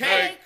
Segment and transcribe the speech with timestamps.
[0.00, 0.39] cake,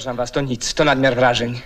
[0.00, 1.60] Przepraszam was, to nic, to nadmiar wrażeń.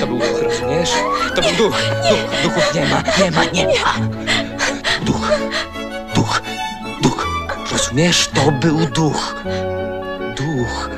[0.00, 0.90] To był duch, rozumiesz?
[1.34, 1.82] To był duch.
[2.10, 3.94] Duch, duchów nie ma, nie ma, nie ma.
[5.04, 5.30] Duch,
[6.14, 6.42] duch,
[7.02, 7.26] duch.
[7.72, 8.28] Rozumiesz?
[8.34, 9.44] To był duch.
[10.36, 10.95] Duch.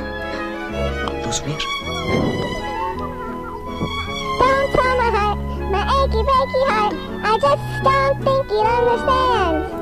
[7.57, 9.73] Just don't think it understands.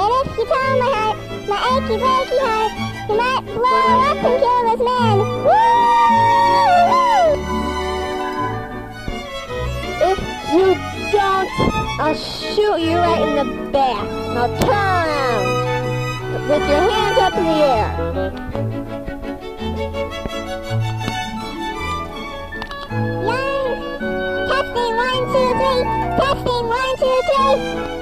[0.00, 1.16] And if you tell my heart,
[1.48, 2.72] my achy breaky heart,
[3.08, 5.16] you might blow up and kill this man.
[5.46, 5.68] Woo!
[10.10, 10.20] If
[10.54, 10.66] you
[11.12, 11.50] don't,
[12.00, 14.04] I'll shoot you right in the back.
[14.34, 15.46] Now turn around
[16.48, 18.47] with your hands up in the air.
[26.60, 27.22] One, two,
[27.86, 27.97] three.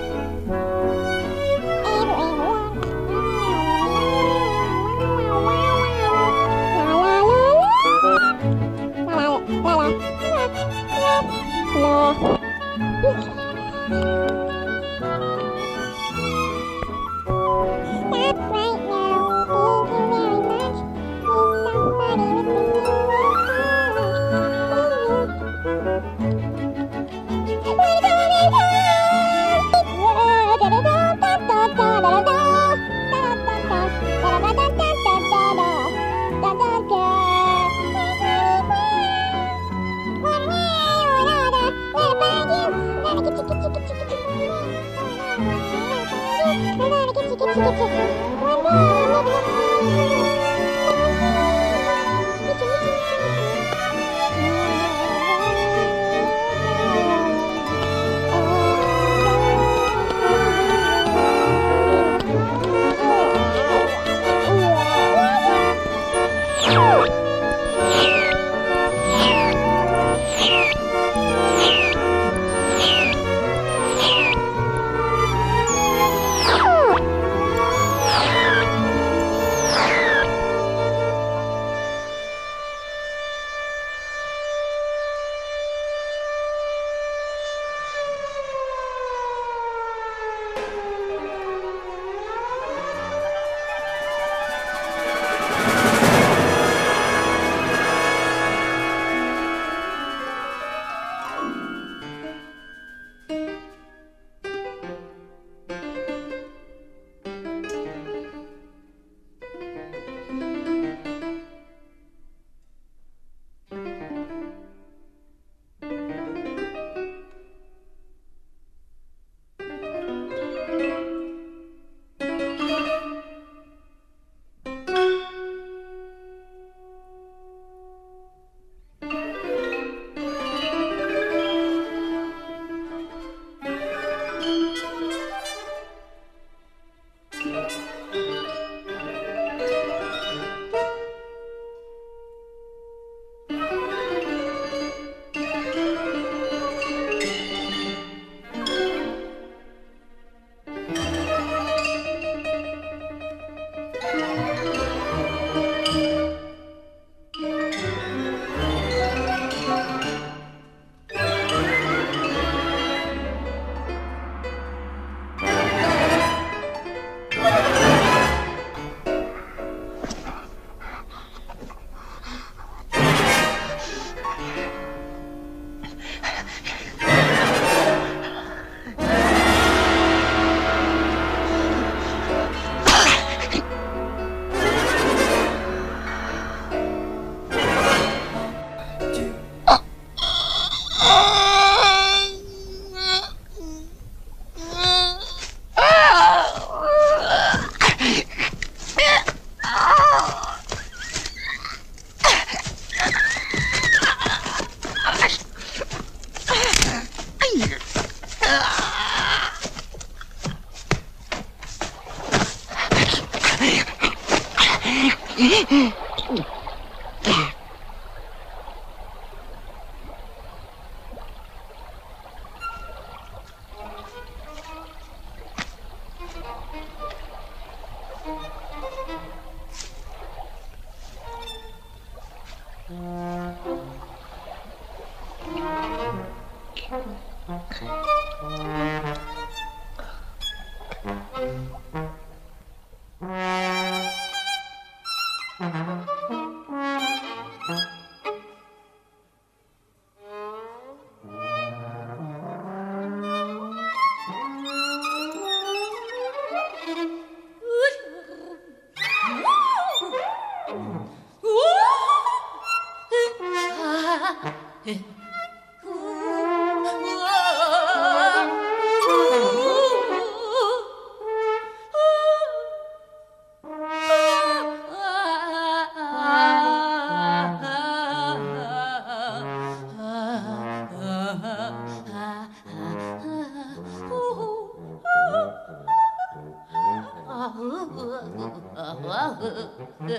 [289.98, 290.12] 이리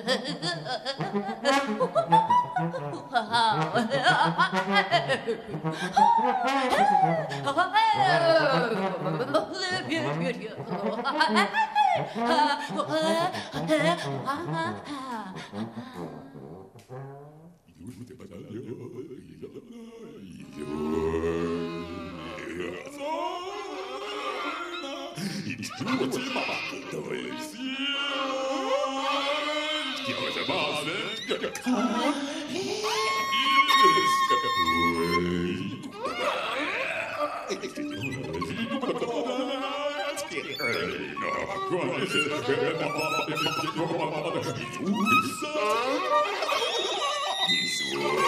[47.50, 48.27] Isso.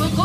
[0.00, 0.18] Thank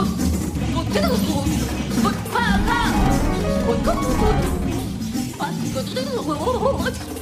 [7.10, 7.14] you.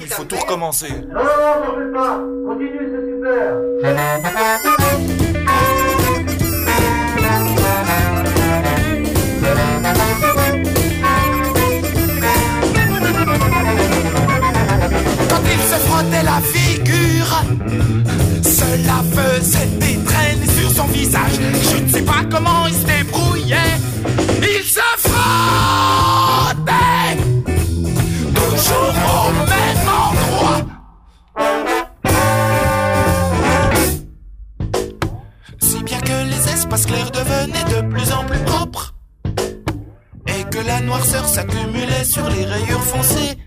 [0.00, 0.92] Il faut tout recommencer.
[37.46, 38.94] de plus en plus propre
[40.26, 43.38] et que la noirceur s'accumulait sur les rayures foncées.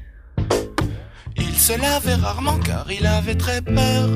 [1.38, 4.09] Il se lavait rarement car il avait très peur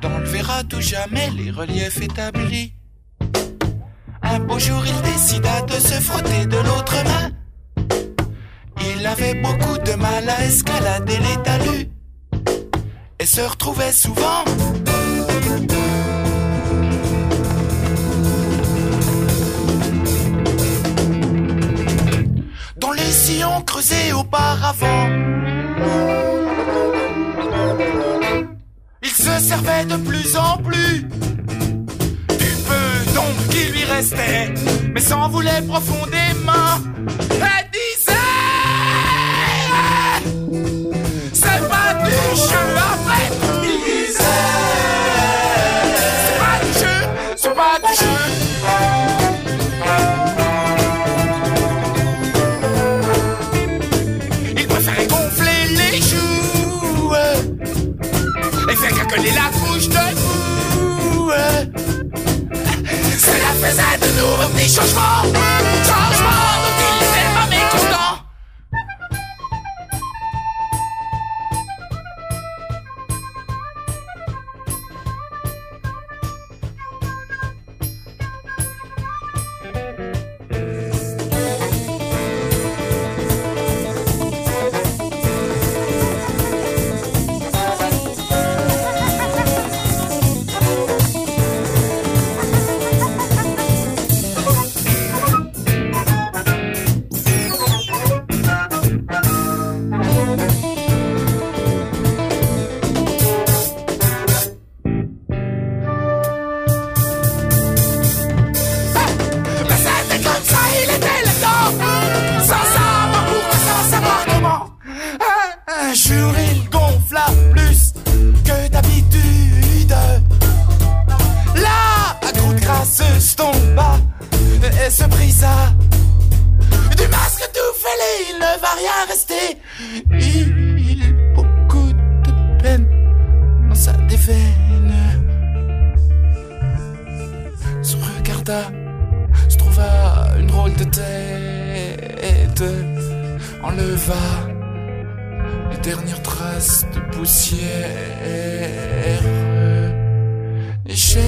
[0.00, 2.74] d'enlever à tout jamais les reliefs établis.
[4.22, 7.30] Un beau jour, il décida de se frotter de l'autre main.
[8.98, 11.88] Il avait beaucoup de mal à escalader les talus
[13.18, 14.44] et se retrouvait souvent
[22.92, 25.08] les sillons creusés auparavant.
[29.02, 31.02] Il se servait de plus en plus
[32.42, 34.52] du peu d'ombre qui lui restait,
[34.92, 36.76] mais s'en voulait profondément.
[64.26, 65.85] you make me so small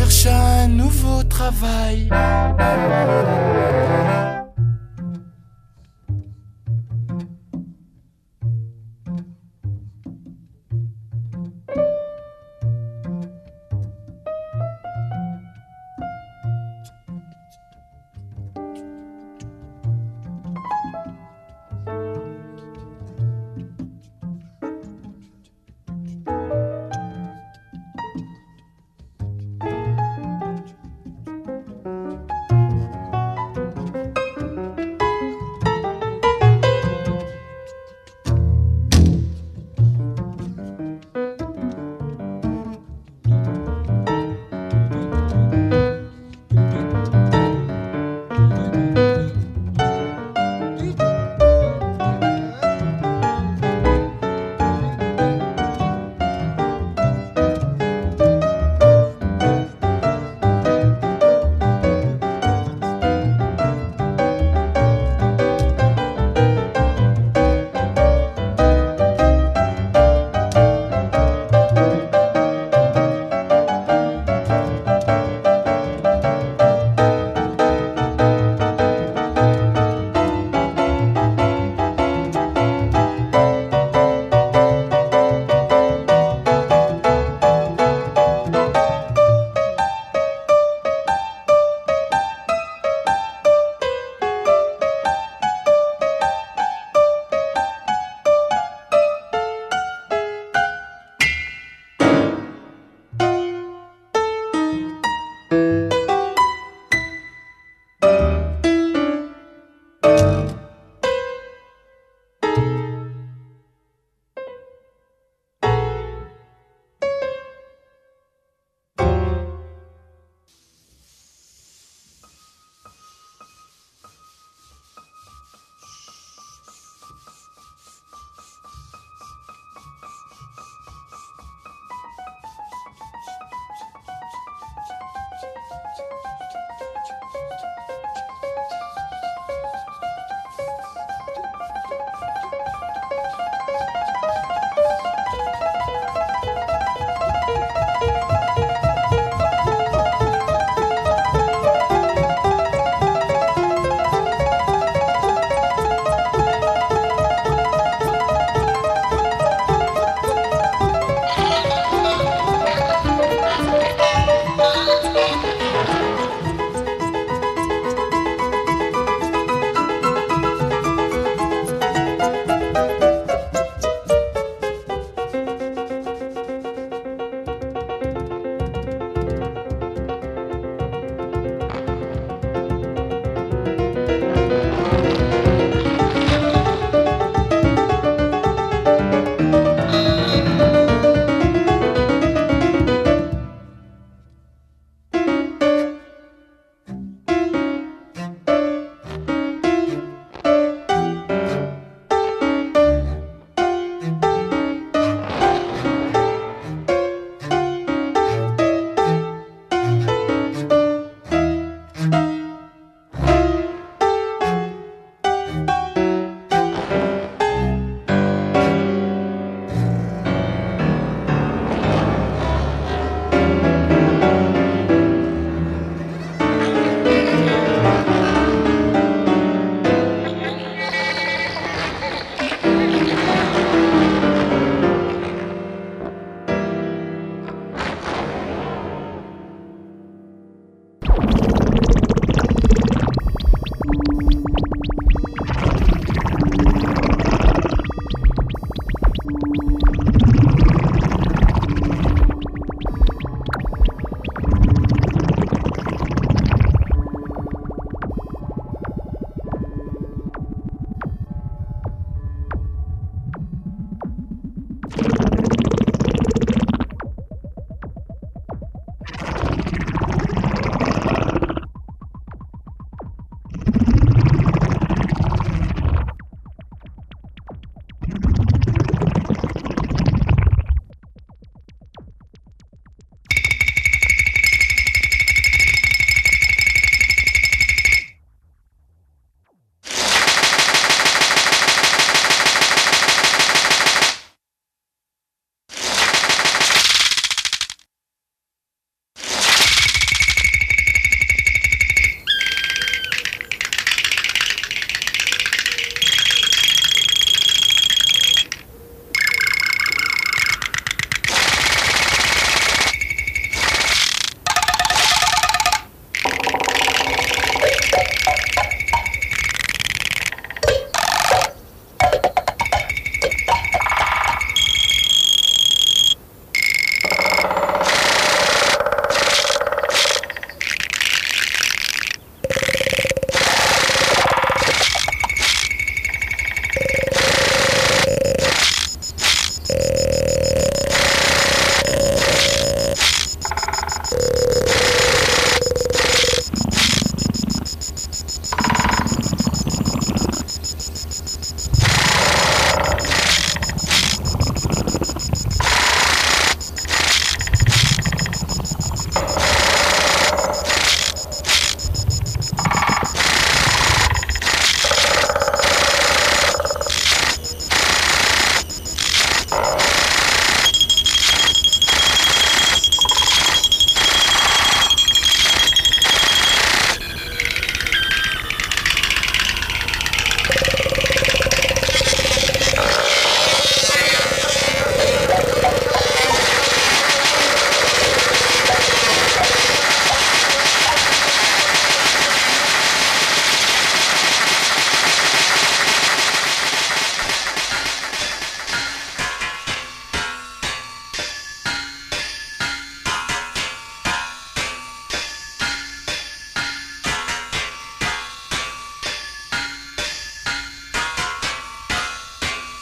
[0.08, 2.08] cherche un nouveau travail.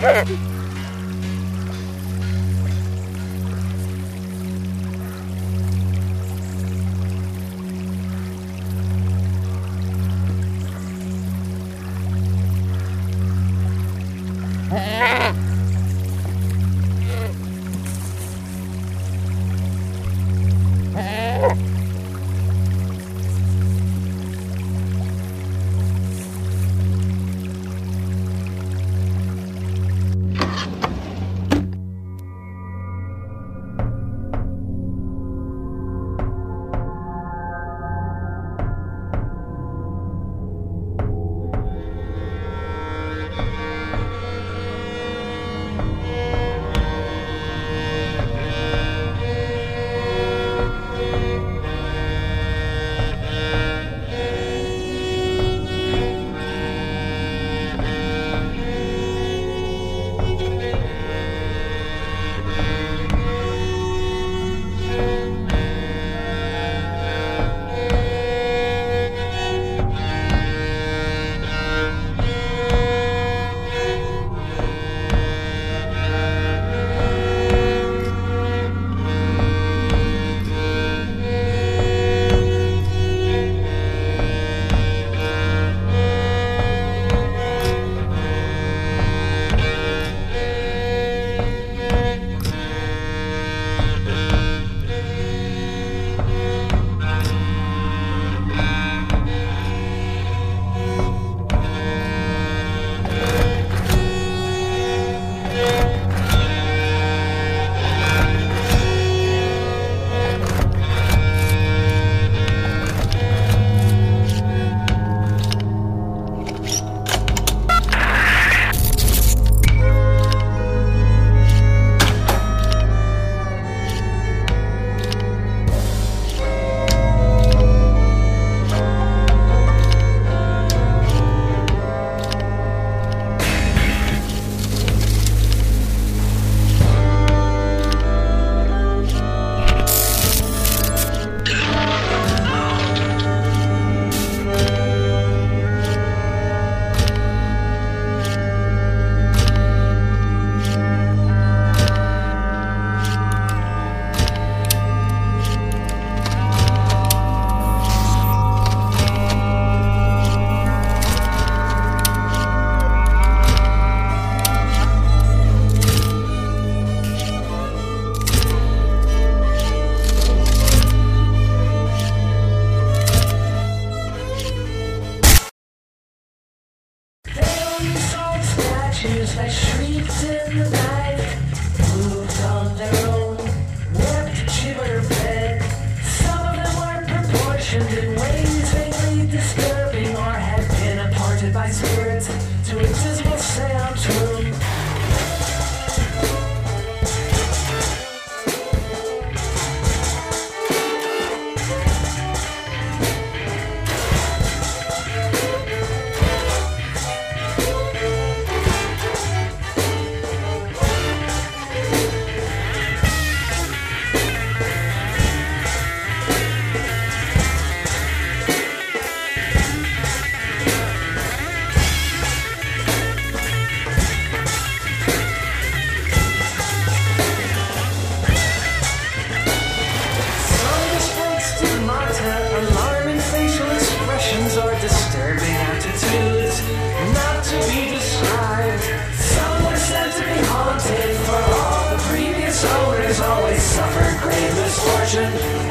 [0.00, 0.57] Yeah.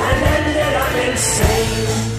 [0.08, 2.17] And ended up insane.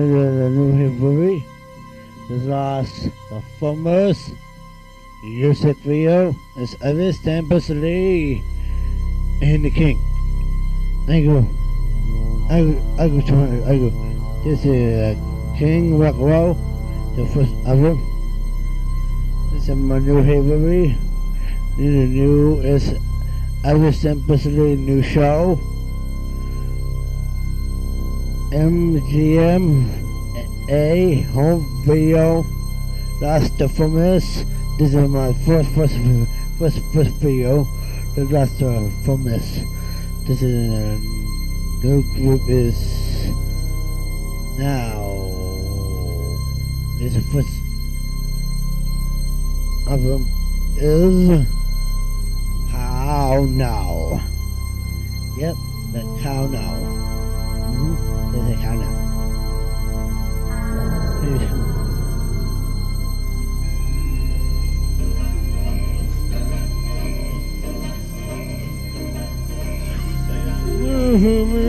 [0.00, 1.44] Hillary,
[2.28, 4.32] the last, the famous
[5.22, 8.42] music video is Elvis Lee
[9.42, 10.00] and the King.
[11.06, 11.44] I go,
[12.48, 13.90] I go, I go, I go.
[14.42, 16.54] This is uh, King Rock Roll,
[17.16, 18.00] the first album.
[19.52, 20.96] This is my new Hillary.
[21.76, 22.94] The new is
[23.64, 25.60] Elvis Lee new show.
[28.50, 29.86] MGM
[30.68, 32.44] A home video.
[33.20, 34.44] That's the famous.
[34.76, 35.94] This is my first first
[36.58, 37.62] first first video.
[38.16, 39.60] The last the famous.
[40.26, 40.98] This is uh,
[41.86, 43.30] new group is
[44.58, 44.98] now.
[46.98, 47.54] This is first
[49.86, 50.26] album
[50.76, 51.46] is
[52.72, 54.20] how now.
[55.38, 55.54] Yep,
[55.92, 56.89] the how now.
[71.10, 71.60] Jesus.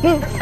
[0.00, 0.38] The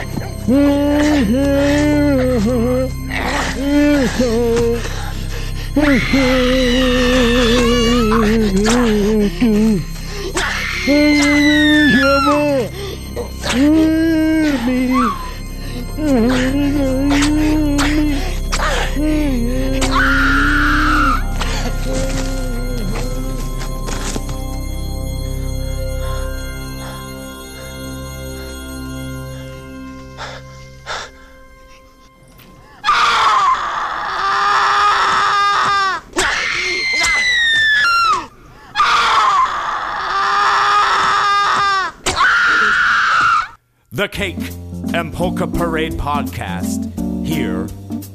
[45.57, 46.85] Parade podcast
[47.27, 47.63] here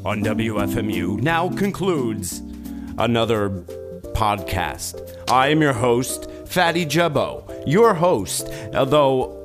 [0.05, 2.37] on WFMU now concludes
[2.99, 3.49] another
[4.13, 5.01] podcast.
[5.27, 9.35] I am your host, Fatty Jubbo, your host, although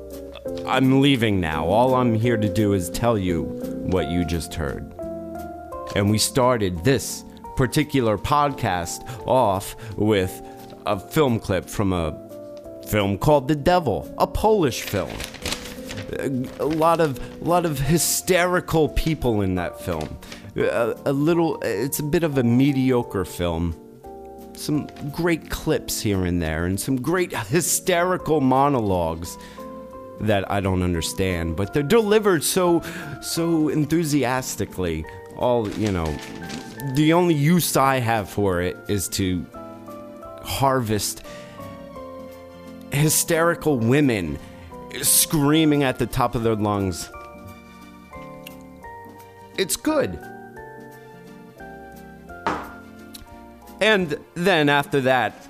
[0.67, 1.65] I'm leaving now.
[1.65, 3.45] All I'm here to do is tell you
[3.89, 4.93] what you just heard.
[5.95, 7.23] And we started this
[7.55, 10.39] particular podcast off with
[10.85, 12.15] a film clip from a
[12.87, 15.17] film called The Devil, a Polish film
[16.59, 20.17] a lot of a lot of hysterical people in that film.
[20.55, 23.75] A, a little, it's a bit of a mediocre film.
[24.53, 29.37] Some great clips here and there, and some great hysterical monologues
[30.19, 32.81] that I don't understand, but they're delivered so
[33.21, 35.05] so enthusiastically.
[35.37, 36.17] All you know,
[36.95, 39.45] the only use I have for it is to
[40.41, 41.23] harvest
[42.91, 44.39] hysterical women
[45.01, 47.09] screaming at the top of their lungs.
[49.57, 50.19] It's good.
[53.79, 55.47] And then after that,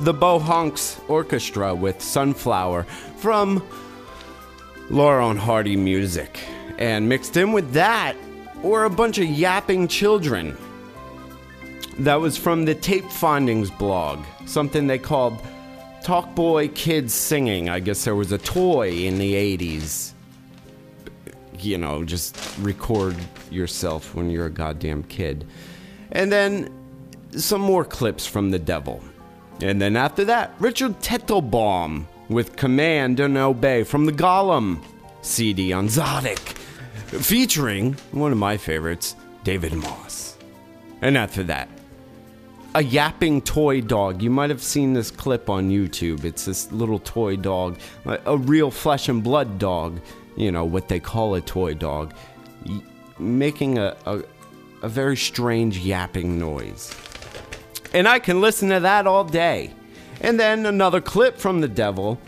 [0.00, 2.84] the Beau Hunks Orchestra with Sunflower
[3.18, 3.66] from
[4.90, 6.40] Laurel and Hardy Music.
[6.78, 8.16] And mixed in with that
[8.62, 10.56] were a bunch of yapping children.
[11.98, 15.40] That was from the Tape Findings blog, something they called
[16.02, 17.68] Talk Boy Kids Singing.
[17.68, 20.12] I guess there was a toy in the 80s.
[21.58, 23.16] You know, just record
[23.50, 25.46] yourself when you're a goddamn kid.
[26.10, 26.72] And then
[27.36, 29.00] some more clips from The Devil.
[29.60, 34.82] And then after that, Richard Teitelbaum with Command and Obey from the Golem
[35.20, 36.56] CD on Tzadik,
[37.20, 40.36] featuring one of my favorites, David Moss.
[41.00, 41.68] And after that,
[42.74, 44.22] a yapping toy dog.
[44.22, 46.24] You might have seen this clip on YouTube.
[46.24, 50.00] It's this little toy dog, a real flesh and blood dog,
[50.36, 52.14] you know, what they call a toy dog,
[53.18, 54.22] making a, a,
[54.82, 56.94] a very strange yapping noise.
[57.92, 59.72] And I can listen to that all day.
[60.20, 62.18] And then another clip from the devil.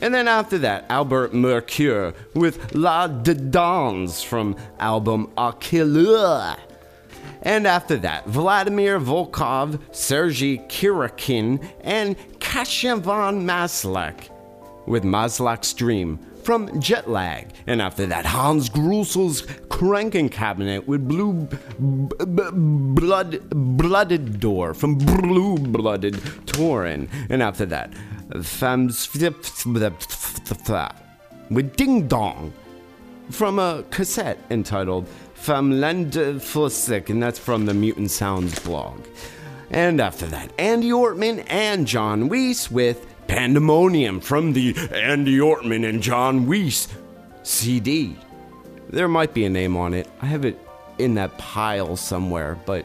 [0.00, 6.56] And then after that, Albert Marcoeur with La de Danse from album a Colorier.
[7.42, 14.30] And after that, Vladimir Volkov, Sergei Kuryokhin, and Keshava Maslak
[14.86, 17.50] with Maslak's Dream from Jetlag.
[17.66, 25.56] And after that, Hans Grusel's Krankenkabinet with Blue b- b- Blood Blooded Door from Blue
[25.56, 26.14] Blooded
[26.46, 27.08] Turen.
[27.28, 27.94] And after that,
[28.42, 29.08] Femmes
[31.50, 32.52] with Ding Dong
[33.30, 35.08] from a cassette entitled
[35.40, 38.98] Famlende Forsøk, and that's from the Mutant Sounds blog.
[39.70, 46.02] And after that, Andy Ortmann and John Weiss with Pandemonium from the Andy Ortmann and
[46.02, 46.88] John Weiss
[47.42, 48.16] CD.
[48.90, 50.08] There might be a name on it.
[50.20, 50.58] I have it
[50.98, 52.84] in that pile somewhere, but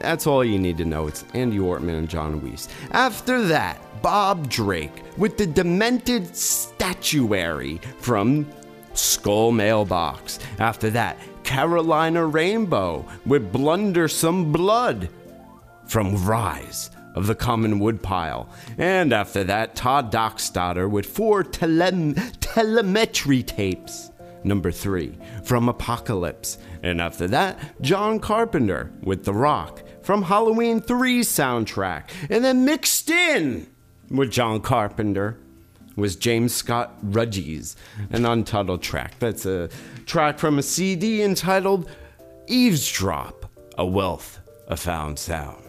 [0.00, 1.08] that's all you need to know.
[1.08, 2.68] It's Andy Ortmann and John Weiss.
[2.92, 8.46] After that, Bob Drake with the Demented Statuary from
[8.94, 10.38] Skull Mailbox.
[10.58, 15.08] After that, Caroliner Rainbow with Blundersome Blood
[15.86, 18.48] from Rise of the Common Woodpile.
[18.76, 24.10] And after that, Todd Dockstader with four tele- telemetry tapes.
[24.44, 26.58] Number three, from Apocalypse.
[26.82, 32.10] And after that, John Carpenter with The Rock from Halloween 3 soundtrack.
[32.28, 33.66] And then mixed in
[34.10, 35.38] with John Carpenter
[35.96, 37.74] was James Scott Ruggies,
[38.10, 39.18] an untitled track.
[39.18, 39.70] That's a
[40.04, 41.88] track from a CD entitled
[42.46, 43.46] Eavesdrop,
[43.78, 44.38] A Wealth
[44.68, 45.62] of Found Sound.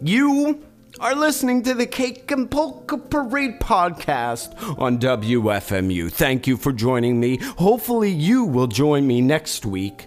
[0.00, 0.62] You
[1.00, 6.12] are listening to the Cake and Polka Parade podcast on WFMU.
[6.12, 7.38] Thank you for joining me.
[7.56, 10.06] Hopefully, you will join me next week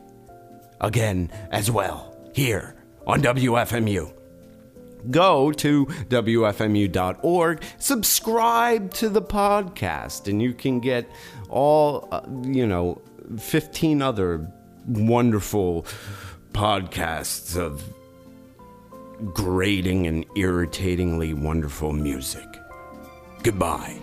[0.80, 2.76] again as well here
[3.08, 4.14] on WFMU.
[5.12, 11.10] Go to WFMU.org, subscribe to the podcast, and you can get
[11.49, 13.01] all, uh, you know,
[13.39, 14.47] 15 other
[14.88, 15.86] wonderful
[16.53, 17.84] podcasts of
[19.34, 22.47] grating and irritatingly wonderful music.
[23.43, 23.99] Goodbye.